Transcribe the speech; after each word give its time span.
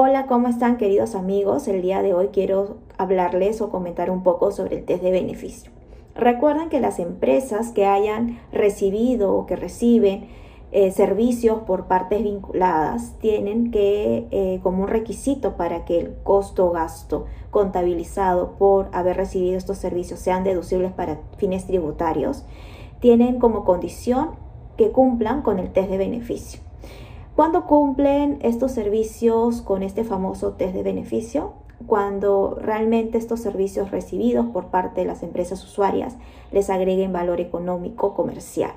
Hola, 0.00 0.28
¿cómo 0.28 0.46
están 0.46 0.76
queridos 0.76 1.16
amigos? 1.16 1.66
El 1.66 1.82
día 1.82 2.02
de 2.02 2.14
hoy 2.14 2.28
quiero 2.28 2.76
hablarles 2.98 3.60
o 3.60 3.68
comentar 3.68 4.12
un 4.12 4.22
poco 4.22 4.52
sobre 4.52 4.76
el 4.76 4.84
test 4.84 5.02
de 5.02 5.10
beneficio. 5.10 5.72
Recuerden 6.14 6.68
que 6.68 6.78
las 6.78 7.00
empresas 7.00 7.72
que 7.72 7.84
hayan 7.84 8.38
recibido 8.52 9.34
o 9.34 9.46
que 9.46 9.56
reciben 9.56 10.28
eh, 10.70 10.92
servicios 10.92 11.62
por 11.62 11.88
partes 11.88 12.22
vinculadas 12.22 13.18
tienen 13.18 13.72
que, 13.72 14.28
eh, 14.30 14.60
como 14.62 14.84
un 14.84 14.88
requisito 14.88 15.56
para 15.56 15.84
que 15.84 15.98
el 15.98 16.14
costo 16.22 16.68
o 16.68 16.70
gasto 16.70 17.26
contabilizado 17.50 18.52
por 18.52 18.90
haber 18.92 19.16
recibido 19.16 19.58
estos 19.58 19.78
servicios 19.78 20.20
sean 20.20 20.44
deducibles 20.44 20.92
para 20.92 21.18
fines 21.38 21.66
tributarios, 21.66 22.44
tienen 23.00 23.40
como 23.40 23.64
condición 23.64 24.36
que 24.76 24.92
cumplan 24.92 25.42
con 25.42 25.58
el 25.58 25.72
test 25.72 25.90
de 25.90 25.98
beneficio. 25.98 26.67
¿Cuándo 27.38 27.66
cumplen 27.66 28.40
estos 28.42 28.72
servicios 28.72 29.62
con 29.62 29.84
este 29.84 30.02
famoso 30.02 30.54
test 30.54 30.74
de 30.74 30.82
beneficio? 30.82 31.52
Cuando 31.86 32.58
realmente 32.60 33.16
estos 33.16 33.38
servicios 33.38 33.92
recibidos 33.92 34.46
por 34.46 34.72
parte 34.72 35.02
de 35.02 35.06
las 35.06 35.22
empresas 35.22 35.62
usuarias 35.62 36.16
les 36.50 36.68
agreguen 36.68 37.12
valor 37.12 37.40
económico 37.40 38.14
comercial 38.14 38.72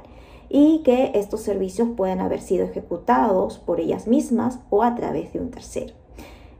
y 0.47 0.83
que 0.83 1.11
estos 1.15 1.41
servicios 1.41 1.89
puedan 1.97 2.19
haber 2.19 2.39
sido 2.39 2.63
ejecutados 2.63 3.57
por 3.57 3.79
ellas 3.79 4.05
mismas 4.05 4.59
o 4.69 4.83
a 4.83 4.93
través 4.93 5.33
de 5.33 5.39
un 5.39 5.49
tercero. 5.49 5.95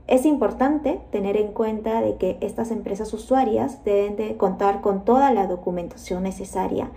Es 0.08 0.26
importante 0.26 1.02
tener 1.12 1.38
en 1.38 1.54
cuenta 1.54 2.02
de 2.02 2.18
que 2.18 2.40
estas 2.42 2.72
empresas 2.72 3.14
usuarias 3.14 3.86
deben 3.86 4.16
de 4.16 4.38
contar 4.38 4.82
con 4.82 5.06
toda 5.06 5.32
la 5.32 5.46
documentación 5.46 6.24
necesaria 6.24 6.90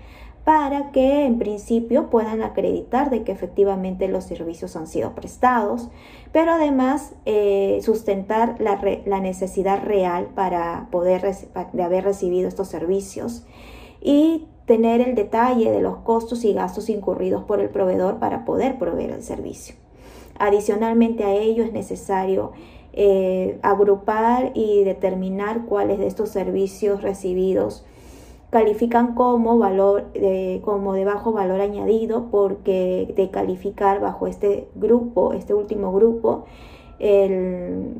para 0.44 0.92
que 0.92 1.24
en 1.24 1.38
principio 1.38 2.10
puedan 2.10 2.42
acreditar 2.42 3.08
de 3.08 3.22
que 3.24 3.32
efectivamente 3.32 4.08
los 4.08 4.24
servicios 4.24 4.76
han 4.76 4.86
sido 4.86 5.14
prestados, 5.14 5.88
pero 6.32 6.52
además 6.52 7.14
eh, 7.24 7.80
sustentar 7.82 8.56
la, 8.60 9.20
necesidad 9.20 9.82
real 9.82 10.28
para 10.34 10.88
poder 10.90 11.22
de 11.72 11.82
haber 11.82 12.04
recibido 12.04 12.46
estos 12.46 12.68
servicios 12.68 13.46
y 14.02 14.46
tener 14.66 15.00
el 15.00 15.14
detalle 15.14 15.70
de 15.70 15.80
los 15.80 15.96
costos 15.98 16.44
y 16.44 16.52
gastos 16.52 16.90
incurridos 16.90 17.44
por 17.44 17.60
el 17.60 17.70
proveedor 17.70 18.18
para 18.18 18.44
poder 18.44 18.78
proveer 18.78 19.12
el 19.12 19.22
servicio. 19.22 19.76
Adicionalmente 20.38 21.24
a 21.24 21.32
ello 21.32 21.64
es 21.64 21.72
necesario 21.72 22.52
eh, 22.92 23.58
agrupar 23.62 24.52
y 24.54 24.84
determinar 24.84 25.64
cuáles 25.64 25.98
de 25.98 26.06
estos 26.06 26.28
servicios 26.28 27.02
recibidos 27.02 27.86
califican 28.54 29.16
como 29.16 29.58
valor 29.58 30.12
de, 30.12 30.62
como 30.64 30.92
de 30.92 31.04
bajo 31.04 31.32
valor 31.32 31.60
añadido 31.60 32.28
porque 32.30 33.12
de 33.16 33.28
calificar 33.28 33.98
bajo 34.00 34.28
este 34.28 34.68
grupo, 34.76 35.32
este 35.32 35.54
último 35.54 35.92
grupo, 35.92 36.44
el 37.00 37.96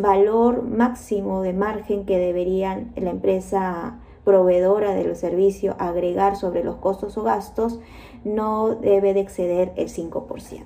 valor 0.00 0.62
máximo 0.62 1.42
de 1.42 1.52
margen 1.52 2.06
que 2.06 2.16
deberían 2.16 2.92
la 2.96 3.10
empresa 3.10 4.00
proveedora 4.24 4.94
del 4.94 5.14
servicio 5.16 5.76
agregar 5.78 6.34
sobre 6.34 6.64
los 6.64 6.76
costos 6.76 7.18
o 7.18 7.22
gastos 7.22 7.78
no 8.24 8.70
debe 8.76 9.12
de 9.12 9.20
exceder 9.20 9.74
el 9.76 9.88
5%. 9.88 10.64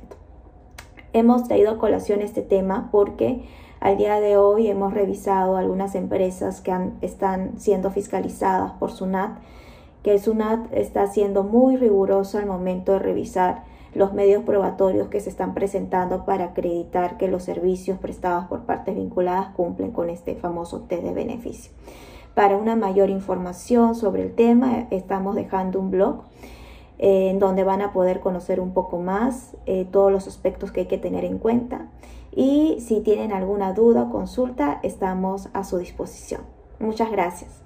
Hemos 1.12 1.42
traído 1.48 1.72
a 1.72 1.78
colación 1.78 2.22
este 2.22 2.42
tema 2.42 2.88
porque 2.92 3.42
al 3.84 3.98
día 3.98 4.18
de 4.18 4.38
hoy 4.38 4.68
hemos 4.68 4.94
revisado 4.94 5.58
algunas 5.58 5.94
empresas 5.94 6.62
que 6.62 6.74
están 7.02 7.58
siendo 7.58 7.90
fiscalizadas 7.90 8.72
por 8.72 8.90
SUNAT, 8.90 9.36
que 10.02 10.18
SUNAT 10.18 10.72
está 10.72 11.06
siendo 11.06 11.42
muy 11.42 11.76
riguroso 11.76 12.38
al 12.38 12.46
momento 12.46 12.92
de 12.92 13.00
revisar 13.00 13.64
los 13.94 14.14
medios 14.14 14.42
probatorios 14.42 15.08
que 15.08 15.20
se 15.20 15.28
están 15.28 15.52
presentando 15.52 16.24
para 16.24 16.46
acreditar 16.46 17.18
que 17.18 17.28
los 17.28 17.42
servicios 17.42 17.98
prestados 17.98 18.46
por 18.46 18.62
partes 18.62 18.94
vinculadas 18.94 19.48
cumplen 19.54 19.90
con 19.90 20.08
este 20.08 20.34
famoso 20.34 20.80
test 20.88 21.02
de 21.02 21.12
beneficio. 21.12 21.70
Para 22.34 22.56
una 22.56 22.76
mayor 22.76 23.10
información 23.10 23.94
sobre 23.94 24.22
el 24.22 24.34
tema, 24.34 24.86
estamos 24.90 25.34
dejando 25.34 25.78
un 25.78 25.90
blog 25.90 26.22
en 26.98 27.38
donde 27.38 27.64
van 27.64 27.82
a 27.82 27.92
poder 27.92 28.20
conocer 28.20 28.60
un 28.60 28.72
poco 28.72 28.98
más 28.98 29.56
eh, 29.66 29.86
todos 29.90 30.12
los 30.12 30.26
aspectos 30.28 30.72
que 30.72 30.80
hay 30.80 30.86
que 30.86 30.98
tener 30.98 31.24
en 31.24 31.38
cuenta. 31.38 31.88
Y 32.30 32.78
si 32.80 33.00
tienen 33.00 33.32
alguna 33.32 33.72
duda 33.72 34.02
o 34.02 34.10
consulta, 34.10 34.80
estamos 34.82 35.48
a 35.52 35.64
su 35.64 35.78
disposición. 35.78 36.42
Muchas 36.78 37.10
gracias. 37.10 37.63